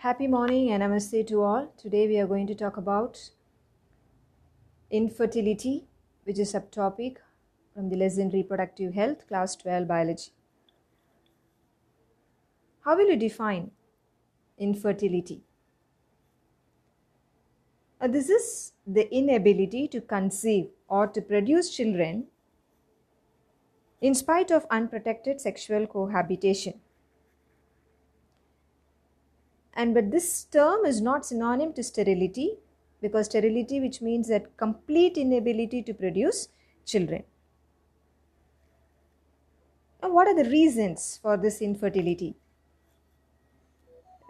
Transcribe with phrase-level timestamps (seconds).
[0.00, 1.72] Happy morning and namaste to all.
[1.78, 3.30] Today we are going to talk about
[4.90, 5.86] infertility,
[6.24, 7.16] which is a subtopic
[7.72, 10.32] from the lesson reproductive health, class 12 biology.
[12.84, 13.70] How will you define
[14.58, 15.40] infertility?
[17.98, 22.26] Uh, this is the inability to conceive or to produce children
[24.02, 26.82] in spite of unprotected sexual cohabitation.
[29.76, 32.58] And but this term is not synonym to sterility
[33.02, 36.48] because sterility, which means that complete inability to produce
[36.86, 37.24] children.
[40.02, 42.36] Now, what are the reasons for this infertility?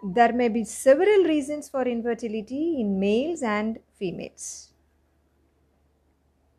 [0.03, 4.73] There may be several reasons for infertility in males and females.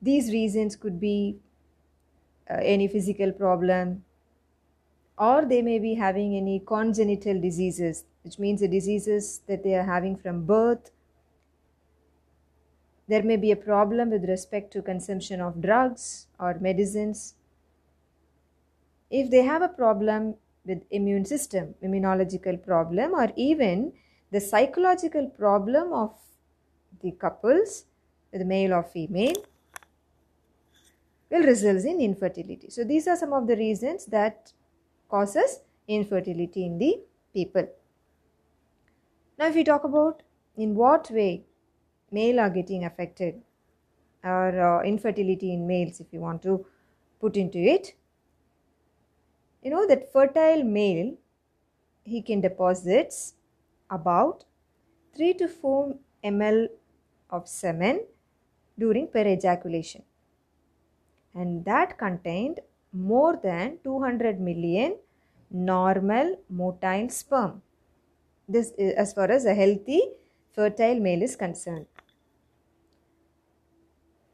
[0.00, 1.38] These reasons could be
[2.50, 4.04] uh, any physical problem,
[5.18, 9.84] or they may be having any congenital diseases, which means the diseases that they are
[9.84, 10.90] having from birth.
[13.06, 17.34] There may be a problem with respect to consumption of drugs or medicines.
[19.10, 20.34] If they have a problem
[20.66, 23.92] with immune system, immunological problem, or even
[24.30, 26.12] the psychological problem of
[27.02, 27.86] the couples,
[28.32, 29.36] the male or female,
[31.30, 32.68] will result in infertility.
[32.68, 34.52] So these are some of the reasons that
[35.08, 37.00] causes infertility in the
[37.32, 37.68] people.
[39.38, 40.22] Now if we talk about
[40.56, 41.44] in what way
[42.10, 43.42] male are getting affected
[44.24, 46.66] or uh, infertility in males if you want to
[47.20, 47.94] put into it
[49.62, 51.14] you know that fertile male
[52.04, 53.34] he can deposits
[53.90, 54.44] about
[55.16, 56.66] 3 to 4 ml
[57.30, 58.00] of semen
[58.78, 60.02] during per ejaculation
[61.34, 62.60] and that contained
[62.92, 64.96] more than 200 million
[65.50, 67.62] normal motile sperm
[68.48, 70.02] this is as far as a healthy
[70.54, 71.86] fertile male is concerned.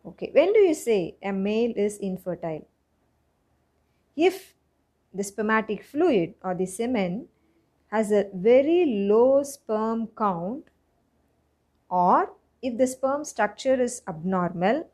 [0.07, 2.67] Okay when do you say a male is infertile?
[4.17, 4.55] If
[5.13, 7.29] the spermatic fluid or the semen
[7.89, 10.65] has a very low sperm count
[11.89, 14.89] or if the sperm structure is abnormal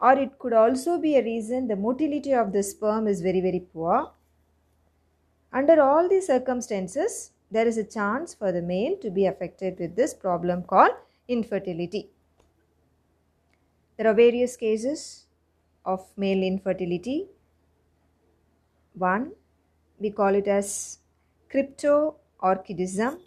[0.00, 3.60] or it could also be a reason the motility of the sperm is very very
[3.72, 4.10] poor
[5.52, 9.94] under all these circumstances there is a chance for the male to be affected with
[9.96, 10.96] this problem called
[11.28, 12.08] infertility
[13.96, 15.26] there are various cases
[15.84, 17.26] of male infertility
[18.94, 19.32] one,
[19.98, 20.98] we call it as
[21.50, 23.18] cryptorchidism,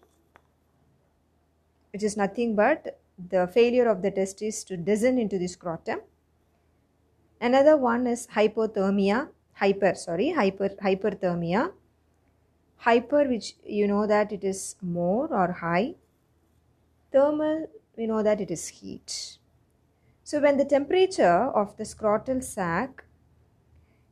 [1.92, 3.00] which is nothing but
[3.30, 6.02] the failure of the testes to descend into the scrotum.
[7.42, 11.72] Another one is hypothermia, hyper, sorry, hyper, hyperthermia.
[12.78, 15.96] Hyper, which you know that it is more or high.
[17.12, 19.38] Thermal, we know that it is heat.
[20.24, 23.04] So when the temperature of the scrotal sac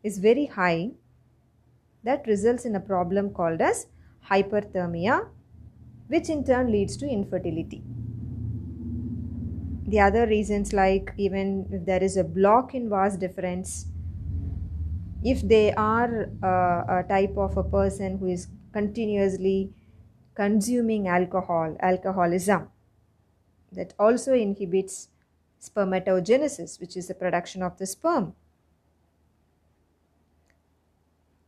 [0.04, 0.92] is very high,
[2.04, 3.88] that results in a problem called as
[4.30, 5.28] hyperthermia
[6.08, 7.82] which in turn leads to infertility.
[9.88, 13.86] The other reasons like even if there is a block in vas deferens,
[15.24, 19.74] if they are uh, a type of a person who is continuously
[20.36, 22.70] consuming alcohol, alcoholism,
[23.72, 25.10] that also inhibits
[25.62, 28.36] spermatogenesis, which is the production of the sperm.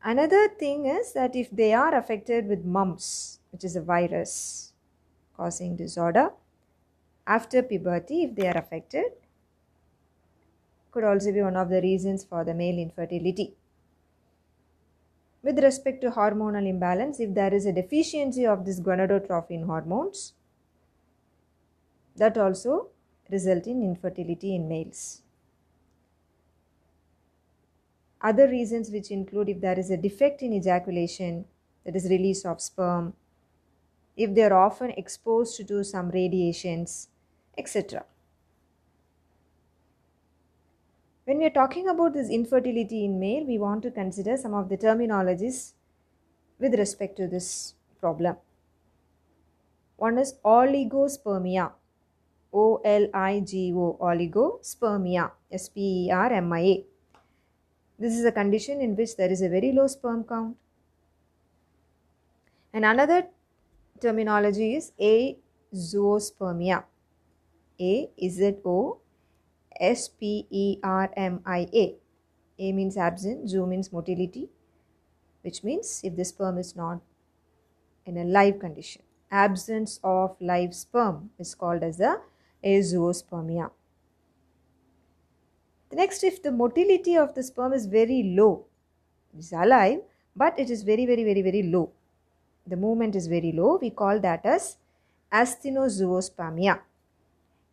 [0.04, 4.74] Another thing is that if they are affected with mumps, which is a virus
[5.36, 6.30] causing disorder,
[7.28, 9.06] after puberty, if they are affected,
[10.92, 13.56] could also be one of the reasons for the male infertility.
[15.46, 20.34] With respect to hormonal imbalance, if there is a deficiency of this gonadotropin hormones,
[22.16, 22.88] that also
[23.30, 25.22] result in infertility in males.
[28.22, 31.46] Other reasons which include if there is a defect in ejaculation,
[31.86, 33.14] that is release of sperm,
[34.18, 37.10] if they are often exposed to some radiations,
[37.56, 38.04] etc.
[41.26, 44.70] When we are talking about this infertility in male, we want to consider some of
[44.70, 45.74] the terminologies
[46.60, 48.36] with respect to this problem.
[49.98, 51.72] One is oligospermia,
[52.54, 56.86] O L I G O, oligospermia, S P E R M I A.
[57.98, 60.56] This is a condition in which there is a very low sperm count.
[62.72, 63.30] And another
[64.00, 66.84] terminology is azoospermia.
[67.80, 69.00] A Z O
[69.80, 71.96] S P E R M I A.
[72.58, 74.50] A means absent, zoo means motility,
[75.42, 77.02] which means if the sperm is not
[78.06, 79.02] in a live condition.
[79.32, 82.22] Absence of live sperm is called as a
[82.64, 83.72] azoospermia.
[85.90, 88.66] The next, if the motility of the sperm is very low,
[89.34, 90.00] it is alive,
[90.36, 91.92] but it is very, very, very, very low.
[92.68, 93.78] The movement is very low.
[93.82, 94.78] We call that as
[95.32, 96.80] asthenozoospermia.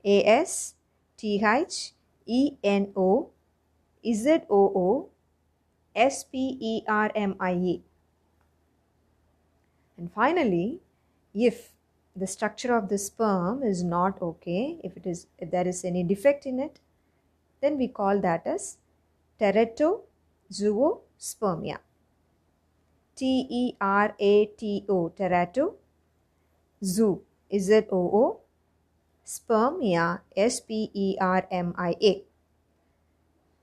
[0.05, 0.75] A S
[1.23, 1.95] T H
[2.27, 3.31] E N O
[4.13, 5.09] Z O O
[5.95, 7.81] S P E R M I A.
[9.97, 10.81] And finally,
[11.33, 11.71] if
[12.17, 16.03] the structure of the sperm is not okay, if it is if there is any
[16.03, 16.81] defect in it,
[17.61, 18.79] then we call that as
[19.41, 21.79] teratozoospermia.
[23.15, 25.75] T E R A T O, terato,
[26.83, 27.23] zoo,
[27.57, 28.41] Z O O,
[29.33, 32.25] spermia, S P E R M I A.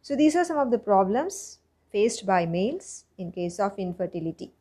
[0.01, 1.59] So these are some of the problems
[1.91, 4.51] faced by males in case of infertility.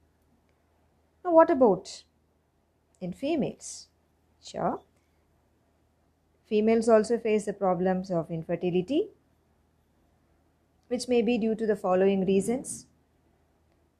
[1.24, 2.04] Now what about
[3.00, 3.88] in females?
[4.42, 4.80] Sure.
[6.46, 9.08] Females also face the problems of infertility
[10.88, 12.86] which may be due to the following reasons.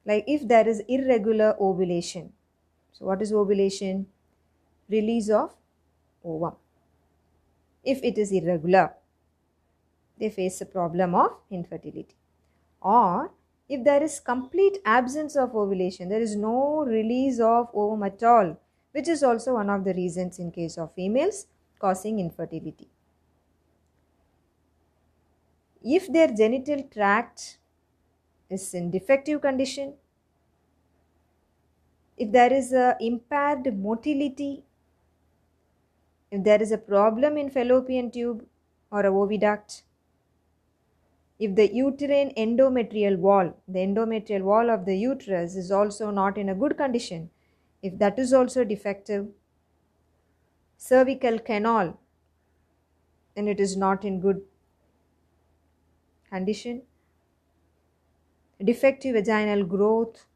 [0.05, 2.33] Like if there is irregular ovulation.
[2.93, 4.07] So what is ovulation?
[4.89, 5.55] Release of
[6.23, 6.55] ovum.
[7.83, 8.93] If it is irregular,
[10.17, 12.15] they face a problem of infertility.
[12.81, 13.31] Or
[13.67, 18.57] if there is complete absence of ovulation, there is no release of ovum at all,
[18.91, 21.47] which is also one of the reasons in case of females
[21.79, 22.89] causing infertility.
[25.81, 27.59] If their genital tract
[28.49, 29.93] is in defective condition,
[32.17, 34.65] if there is a impaired motility,
[36.31, 38.47] if there is a problem in fallopian tube
[38.91, 39.83] or a oviduct,
[41.39, 46.49] if the uterine endometrial wall, the endometrial wall of the uterus is also not in
[46.49, 47.31] a good condition,
[47.81, 49.27] if that is also defective,
[50.77, 51.99] cervical canal
[53.35, 54.45] and it is not in good
[56.29, 56.83] condition,
[58.63, 60.27] defective vaginal growth,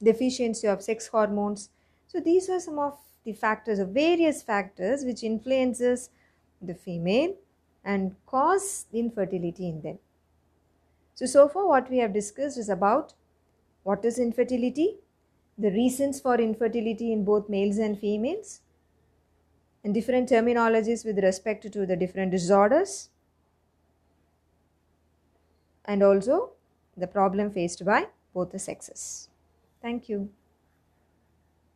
[0.00, 1.70] deficiency of sex hormones.
[2.14, 6.10] So these are some of the factors or various factors which influences
[6.62, 7.34] the female
[7.84, 9.98] and cause infertility in them.
[11.16, 13.14] So, so far what we have discussed is about
[13.82, 14.98] what is infertility,
[15.58, 18.60] the reasons for infertility in both males and females,
[19.82, 23.10] and different terminologies with respect to the different disorders,
[25.84, 26.50] and also
[26.96, 29.28] the problem faced by both the sexes.
[29.82, 30.30] Thank you.